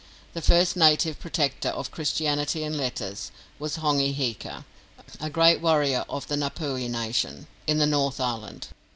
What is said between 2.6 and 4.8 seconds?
and letters was Hongi Hika,